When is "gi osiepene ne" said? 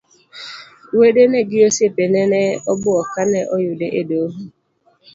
1.49-2.43